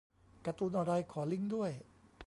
[0.45, 1.71] การ์ตูนอะไร ขอลิงก์ด้วย